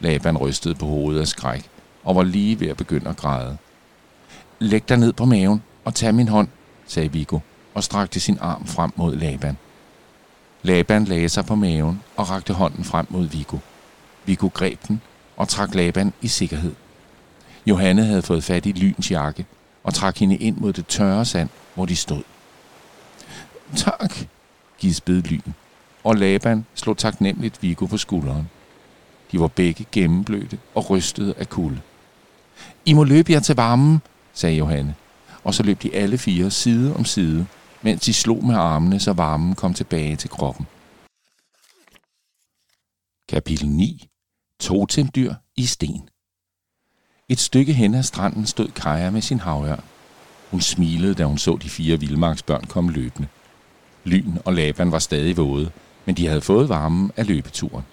Laban 0.00 0.36
rystede 0.36 0.74
på 0.74 0.86
hovedet 0.86 1.20
af 1.20 1.28
skræk 1.28 1.70
og 2.04 2.16
var 2.16 2.22
lige 2.22 2.60
ved 2.60 2.68
at 2.68 2.76
begynde 2.76 3.10
at 3.10 3.16
græde. 3.16 3.56
Læg 4.58 4.88
dig 4.88 4.96
ned 4.96 5.12
på 5.12 5.24
maven 5.24 5.62
og 5.84 5.94
tag 5.94 6.14
min 6.14 6.28
hånd, 6.28 6.48
sagde 6.86 7.12
Viggo 7.12 7.38
og 7.74 7.84
strakte 7.84 8.20
sin 8.20 8.38
arm 8.40 8.66
frem 8.66 8.92
mod 8.96 9.16
Laban. 9.16 9.56
Laban 10.62 11.04
lagde 11.04 11.28
sig 11.28 11.46
på 11.46 11.54
maven 11.54 12.02
og 12.16 12.30
rakte 12.30 12.52
hånden 12.52 12.84
frem 12.84 13.06
mod 13.08 13.28
Viggo. 13.28 13.58
Viggo 14.26 14.48
greb 14.54 14.88
den 14.88 15.00
og 15.36 15.48
trak 15.48 15.74
Laban 15.74 16.12
i 16.22 16.28
sikkerhed. 16.28 16.74
Johanne 17.66 18.04
havde 18.04 18.22
fået 18.22 18.44
fat 18.44 18.66
i 18.66 18.72
Lyns 18.72 19.10
jakke 19.10 19.46
og 19.84 19.94
trak 19.94 20.16
hende 20.16 20.36
ind 20.36 20.56
mod 20.56 20.72
det 20.72 20.86
tørre 20.86 21.24
sand, 21.24 21.48
hvor 21.74 21.86
de 21.86 21.96
stod. 21.96 22.22
Tak, 23.76 24.14
gispede 24.78 25.20
Lyn, 25.20 25.52
og 26.04 26.16
Laban 26.16 26.66
slog 26.74 26.98
taknemmeligt 26.98 27.62
Viggo 27.62 27.86
på 27.86 27.96
skulderen. 27.96 28.50
De 29.32 29.40
var 29.40 29.48
begge 29.48 29.86
gennemblødte 29.92 30.58
og 30.74 30.90
rystede 30.90 31.34
af 31.38 31.48
kulde. 31.48 31.80
I 32.84 32.92
må 32.92 33.04
løbe 33.04 33.32
jer 33.32 33.40
til 33.40 33.56
varmen, 33.56 34.02
sagde 34.32 34.56
Johanne, 34.56 34.94
og 35.44 35.54
så 35.54 35.62
løb 35.62 35.82
de 35.82 35.94
alle 35.94 36.18
fire 36.18 36.50
side 36.50 36.96
om 36.96 37.04
side, 37.04 37.46
mens 37.82 38.02
de 38.02 38.12
slog 38.12 38.44
med 38.44 38.54
armene, 38.54 39.00
så 39.00 39.12
varmen 39.12 39.54
kom 39.54 39.74
tilbage 39.74 40.16
til 40.16 40.30
kroppen. 40.30 40.66
Kapitel 43.28 43.68
9. 43.68 44.08
Totemdyr 44.60 45.34
i 45.56 45.66
sten. 45.66 46.08
Et 47.28 47.38
stykke 47.38 47.72
hen 47.72 47.94
ad 47.94 48.02
stranden 48.02 48.46
stod 48.46 48.68
Kaja 48.68 49.10
med 49.10 49.22
sin 49.22 49.40
havørn. 49.40 49.84
Hun 50.50 50.60
smilede, 50.60 51.14
da 51.14 51.24
hun 51.24 51.38
så 51.38 51.58
de 51.62 51.70
fire 51.70 52.00
vildmarksbørn 52.00 52.64
komme 52.64 52.92
løbende. 52.92 53.28
Lyn 54.04 54.32
og 54.44 54.54
Laban 54.54 54.92
var 54.92 54.98
stadig 54.98 55.36
våde, 55.36 55.70
men 56.04 56.14
de 56.14 56.26
havde 56.26 56.40
fået 56.40 56.68
varmen 56.68 57.12
af 57.16 57.26
løbeturen. 57.26 57.84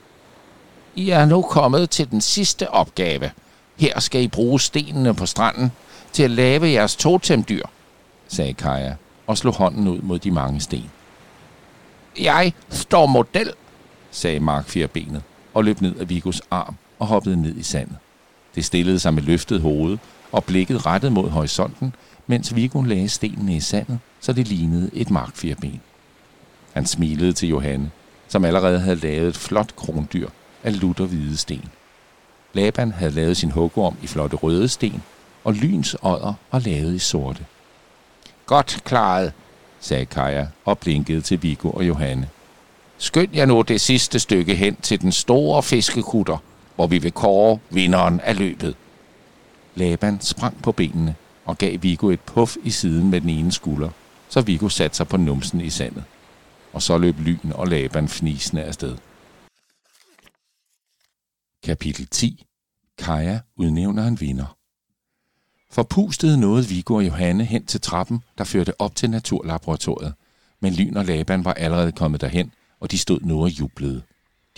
I 0.96 1.10
er 1.10 1.25
nu 1.25 1.41
kommet 1.41 1.89
til 1.89 2.12
den 2.12 2.22
sidste 2.22 2.70
opgave. 2.70 3.32
Her 3.77 4.00
skal 4.00 4.22
I 4.22 4.27
bruge 4.27 4.60
stenene 4.60 5.13
på 5.13 5.25
stranden 5.25 5.72
til 6.13 6.24
at 6.24 6.32
lave 6.32 6.68
jeres 6.68 6.96
totemdyr, 6.96 7.65
sagde 8.27 8.53
Kaja 8.53 8.96
og 9.27 9.38
slog 9.38 9.53
hånden 9.53 9.88
ud 9.88 10.01
mod 10.01 10.20
de 10.20 10.32
mange 10.32 10.62
sten. 10.62 10.91
Jeg 12.20 12.53
står 12.70 13.06
model, 13.06 13.53
sagde 14.12 14.39
Mark 14.39 14.68
Fjerbenet 14.68 15.24
og 15.53 15.63
løb 15.63 15.82
ned 15.82 15.96
af 15.96 16.10
Vigos 16.10 16.41
arm 16.51 16.75
og 17.00 17.08
hoppede 17.08 17.41
ned 17.41 17.56
i 17.56 17.63
sandet. 17.63 17.98
Det 18.56 18.65
stillede 18.65 19.00
sig 19.00 19.13
med 19.13 19.24
løftet 19.24 19.62
hoved 19.62 19.98
og 20.32 20.44
blikket 20.44 20.86
rettet 20.86 21.12
mod 21.12 21.30
horisonten, 21.30 21.96
mens 22.27 22.56
Viggo 22.56 22.82
lagde 22.82 23.10
stenene 23.10 23.56
i 23.56 23.60
sandet, 23.60 24.00
så 24.20 24.34
det 24.34 24.48
lignede 24.48 24.89
et 24.94 25.12
markfirben. 25.12 25.82
Han 26.74 26.86
smilede 26.86 27.34
til 27.34 27.50
Johanne, 27.50 27.92
som 28.28 28.46
allerede 28.46 28.80
havde 28.80 28.96
lavet 28.96 29.28
et 29.28 29.38
flot 29.38 29.75
krondyr 29.75 30.30
af 30.63 30.82
lutter 30.82 31.06
hvide 31.06 31.38
sten. 31.38 31.70
Laban 32.54 32.92
havde 32.92 33.12
lavet 33.12 33.38
sin 33.38 33.51
hugorm 33.51 33.98
i 34.04 34.08
flotte 34.08 34.38
røde 34.38 34.70
sten, 34.70 35.04
og 35.44 35.54
Lyns 35.54 35.96
ådder 36.01 36.34
var 36.51 36.60
lavet 36.60 36.96
i 36.96 37.00
sorte. 37.00 37.46
Godt 38.46 38.82
klaret, 38.84 39.34
sagde 39.80 40.06
Kaja 40.06 40.48
og 40.66 40.80
blinkede 40.80 41.22
til 41.22 41.44
Viggo 41.44 41.70
og 41.70 41.88
Johanne. 41.88 42.30
Skynd 42.98 43.36
jer 43.36 43.46
nu 43.46 43.62
det 43.62 43.82
sidste 43.82 44.20
stykke 44.20 44.56
hen 44.56 44.75
til 44.75 45.01
den 45.01 45.12
store 45.12 45.63
fiskekutter, 45.63 46.38
hvor 46.75 46.88
vi 46.88 46.98
vil 46.98 47.12
kåre 47.12 47.60
vinderen 47.70 48.20
af 48.20 48.38
løbet. 48.38 48.75
Laban 49.75 50.22
sprang 50.22 50.62
på 50.62 50.72
benene 50.72 51.16
og 51.46 51.58
gav 51.58 51.78
Viggo 51.82 52.10
et 52.10 52.20
puff 52.20 52.56
i 52.63 52.70
siden 52.70 53.10
med 53.10 53.22
den 53.22 53.30
ene 53.30 53.51
skulder, 53.51 53.90
så 54.30 54.42
Viggo 54.42 54.70
satte 54.70 54.98
sig 54.98 55.08
på 55.08 55.18
numsen 55.18 55.62
i 55.62 55.70
sandet. 55.70 56.04
Og 56.74 56.82
så 56.82 56.98
løb 56.98 57.20
Lyn 57.20 57.51
og 57.51 57.68
Laban 57.68 58.08
fnisende 58.08 58.63
afsted. 58.63 58.98
Kapitel 61.63 62.08
10. 62.08 62.46
Kaja 62.98 63.40
udnævner 63.56 64.08
en 64.08 64.20
vinder. 64.20 64.58
Forpustet 65.72 66.40
nåede 66.40 66.68
Viggo 66.68 66.96
og 66.96 67.06
Johanne 67.06 67.46
hen 67.46 67.66
til 67.66 67.82
trappen, 67.82 68.24
der 68.38 68.44
førte 68.44 68.82
op 68.82 68.96
til 68.96 69.10
naturlaboratoriet. 69.10 70.13
Men 70.60 70.74
Lyn 70.74 70.98
og 70.98 71.06
Laban 71.06 71.46
var 71.46 71.54
allerede 71.54 71.92
kommet 71.92 72.22
derhen, 72.22 72.54
og 72.80 72.92
de 72.92 72.98
stod 72.98 73.20
nu 73.22 73.44
og 73.44 73.50
jublede. 73.50 74.01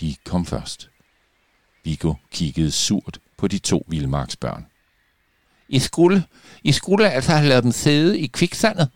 De 0.00 0.14
kom 0.24 0.46
først. 0.46 0.90
Viggo 1.84 2.14
kiggede 2.30 2.70
surt 2.70 3.18
på 3.36 3.48
de 3.48 3.58
to 3.58 3.84
vildmarksbørn. 3.88 4.66
I 5.68 5.78
skulle, 5.78 6.24
I 6.62 6.72
skulle 6.72 7.10
altså 7.10 7.32
have 7.32 7.48
lavet 7.48 7.64
dem 7.64 7.72
sidde 7.72 8.18
i 8.18 8.26
kviksandet, 8.26 8.88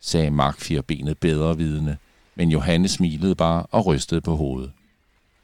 sagde 0.00 0.30
Mark 0.30 0.60
firbenet 0.60 1.18
bedre 1.18 1.56
vidende, 1.56 1.96
men 2.34 2.50
Johanne 2.50 2.88
smilede 2.88 3.34
bare 3.34 3.66
og 3.70 3.86
rystede 3.86 4.20
på 4.20 4.36
hovedet. 4.36 4.72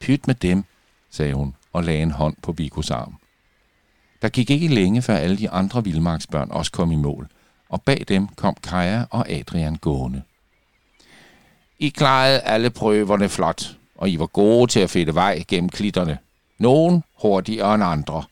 Pyt 0.01 0.27
med 0.27 0.35
dem, 0.35 0.65
sagde 1.11 1.35
hun 1.35 1.55
og 1.73 1.85
lagde 1.85 2.03
en 2.03 2.11
hånd 2.11 2.37
på 2.43 2.53
Vigos 2.53 2.91
arm. 2.91 3.17
Der 4.23 4.29
gik 4.29 4.51
ikke 4.51 4.69
længe, 4.69 5.03
før 5.03 5.17
alle 5.17 5.39
de 5.39 5.51
andre 5.51 5.85
vildmarksbørn 5.85 6.51
også 6.51 6.73
kom 6.73 6.93
i 6.93 6.97
mål, 6.97 7.29
og 7.69 7.83
bag 7.83 8.05
dem 8.09 8.29
kom 8.29 8.57
Kaja 8.63 9.05
og 9.11 9.31
Adrian 9.31 9.77
gående. 9.77 10.23
I 11.79 11.89
klarede 11.89 12.41
alle 12.41 12.71
prøverne 12.71 13.29
flot, 13.29 13.77
og 13.95 14.11
I 14.11 14.19
var 14.19 14.27
gode 14.27 14.71
til 14.71 14.81
at 14.81 14.91
finde 14.91 15.15
vej 15.15 15.45
gennem 15.49 15.69
klitterne. 15.69 16.19
Nogen 16.59 17.05
hurtigere 17.23 17.75
end 17.75 17.85
andre, 17.85 18.25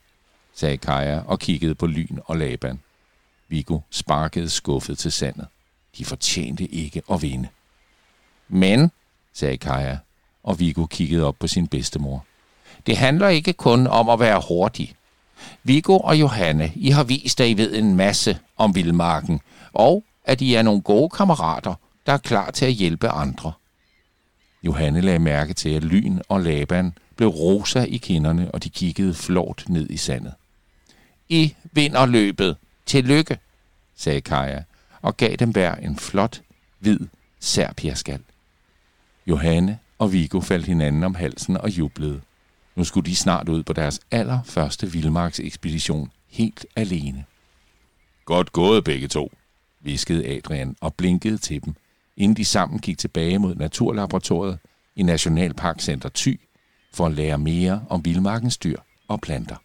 sagde 0.53 0.77
Kaja 0.77 1.21
og 1.25 1.39
kiggede 1.39 1.75
på 1.75 1.87
Lyn 1.87 2.17
og 2.25 2.37
Laban. 2.37 2.79
Viggo 3.47 3.79
sparkede 3.89 4.49
skuffet 4.49 4.97
til 4.97 5.11
sandet. 5.11 5.47
De 5.97 6.05
fortjente 6.05 6.65
ikke 6.65 7.01
at 7.11 7.21
vinde. 7.21 7.47
Men, 8.49 8.91
sagde 9.33 9.57
Kaja, 9.57 9.97
og 10.43 10.59
Viggo 10.59 10.85
kiggede 10.85 11.25
op 11.25 11.35
på 11.39 11.47
sin 11.47 11.67
bedstemor. 11.67 12.25
Det 12.85 12.97
handler 12.97 13.27
ikke 13.27 13.53
kun 13.53 13.87
om 13.87 14.09
at 14.09 14.19
være 14.19 14.41
hurtig. 14.47 14.95
Viggo 15.63 15.97
og 15.97 16.19
Johanne, 16.19 16.71
I 16.75 16.89
har 16.89 17.03
vist, 17.03 17.41
at 17.41 17.49
I 17.49 17.53
ved 17.53 17.75
en 17.75 17.95
masse 17.95 18.39
om 18.57 18.75
vildmarken, 18.75 19.41
og 19.73 20.03
at 20.25 20.41
I 20.41 20.53
er 20.53 20.61
nogle 20.61 20.81
gode 20.81 21.09
kammerater, 21.09 21.73
der 22.05 22.13
er 22.13 22.17
klar 22.17 22.51
til 22.51 22.65
at 22.65 22.73
hjælpe 22.73 23.09
andre. 23.09 23.51
Johanne 24.63 25.01
lagde 25.01 25.19
mærke 25.19 25.53
til, 25.53 25.69
at 25.69 25.83
Lyn 25.83 26.19
og 26.29 26.41
Laban 26.41 26.93
blev 27.15 27.29
rosa 27.29 27.83
i 27.83 27.97
kinderne, 27.97 28.51
og 28.51 28.63
de 28.63 28.69
kiggede 28.69 29.13
flot 29.13 29.63
ned 29.67 29.89
i 29.89 29.97
sandet. 29.97 30.33
I 31.29 31.55
vinder 31.71 32.05
løbet. 32.05 32.57
Tillykke, 32.85 33.37
sagde 33.95 34.21
Kaja, 34.21 34.63
og 35.01 35.17
gav 35.17 35.35
dem 35.35 35.49
hver 35.49 35.75
en 35.75 35.97
flot, 35.97 36.41
hvid 36.79 36.99
serpiaskal. 37.39 38.19
Johanne 39.29 39.79
og 39.97 40.13
Vigo 40.13 40.41
faldt 40.41 40.65
hinanden 40.65 41.03
om 41.03 41.15
halsen 41.15 41.57
og 41.57 41.69
jublede. 41.69 42.21
Nu 42.75 42.83
skulle 42.83 43.05
de 43.05 43.15
snart 43.15 43.49
ud 43.49 43.63
på 43.63 43.73
deres 43.73 43.99
allerførste 44.11 44.91
vildmarksekspedition 44.91 46.11
helt 46.27 46.65
alene. 46.75 47.25
Godt 48.25 48.51
gået 48.51 48.83
begge 48.83 49.07
to, 49.07 49.31
viskede 49.81 50.27
Adrian 50.27 50.75
og 50.81 50.93
blinkede 50.93 51.37
til 51.37 51.65
dem, 51.65 51.73
inden 52.17 52.37
de 52.37 52.45
sammen 52.45 52.79
gik 52.79 52.97
tilbage 52.97 53.39
mod 53.39 53.55
Naturlaboratoriet 53.55 54.59
i 54.95 55.03
Nationalparkcenter 55.03 56.09
Thy 56.15 56.39
for 56.93 57.05
at 57.05 57.11
lære 57.11 57.37
mere 57.37 57.85
om 57.89 58.05
vildmarkens 58.05 58.57
dyr 58.57 58.77
og 59.07 59.21
planter. 59.21 59.55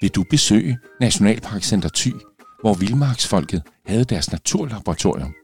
Vil 0.00 0.10
du 0.10 0.24
besøge 0.30 0.78
Nationalparkcenter 1.00 1.88
Thy, 1.94 2.12
hvor 2.60 2.74
vildmarksfolket 2.74 3.62
havde 3.86 4.04
deres 4.04 4.32
naturlaboratorium? 4.32 5.34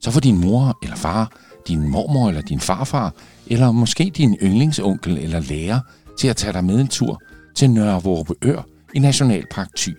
Så 0.00 0.10
får 0.10 0.20
din 0.20 0.40
mor 0.40 0.78
eller 0.82 0.96
far, 0.96 1.32
din 1.68 1.88
mormor 1.88 2.28
eller 2.28 2.42
din 2.42 2.60
farfar, 2.60 3.14
eller 3.46 3.72
måske 3.72 4.12
din 4.16 4.36
yndlingsonkel 4.42 5.18
eller 5.18 5.40
lærer 5.40 5.80
til 6.18 6.28
at 6.28 6.36
tage 6.36 6.52
dig 6.52 6.64
med 6.64 6.80
en 6.80 6.88
tur 6.88 7.22
til 7.56 7.70
Nørre 7.70 8.02
Vorbeør 8.02 8.66
i 8.94 8.98
Nationalpark 8.98 9.68
Thy. 9.76 9.94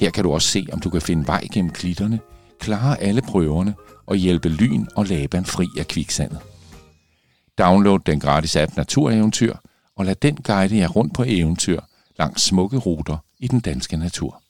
Her 0.00 0.10
kan 0.10 0.24
du 0.24 0.32
også 0.32 0.48
se, 0.48 0.66
om 0.72 0.80
du 0.80 0.90
kan 0.90 1.02
finde 1.02 1.26
vej 1.26 1.46
gennem 1.52 1.70
klitterne, 1.70 2.20
klare 2.60 3.00
alle 3.00 3.22
prøverne 3.22 3.74
og 4.06 4.16
hjælpe 4.16 4.48
Lyn 4.48 4.86
og 4.96 5.06
Laban 5.06 5.44
fri 5.44 5.66
af 5.78 5.88
kviksandet. 5.88 6.38
Download 7.58 7.98
den 8.06 8.20
gratis 8.20 8.56
app 8.56 8.76
Natureventyr, 8.76 9.54
og 9.96 10.04
lad 10.04 10.14
den 10.14 10.36
guide 10.36 10.76
jer 10.76 10.88
rundt 10.88 11.14
på 11.14 11.24
eventyr 11.26 11.80
langs 12.18 12.42
smukke 12.42 12.76
ruter 12.76 13.16
i 13.38 13.48
den 13.48 13.60
danske 13.60 13.96
natur. 13.96 14.43